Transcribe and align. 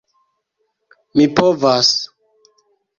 Mi 1.19 1.29
povas. 1.41 1.95